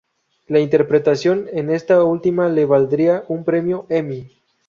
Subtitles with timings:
[0.47, 4.31] La interpretación en esta última le valdría un premio "Emmy".